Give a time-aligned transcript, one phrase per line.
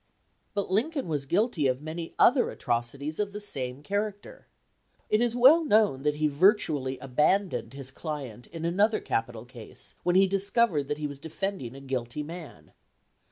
[0.55, 4.47] But Lincoln was guilty of many other "atroci ties" of the same character.
[5.11, 10.15] It is well known that he virtually abandoned his client in another capital case when
[10.15, 12.71] he discovered that he was de fending a guilty man.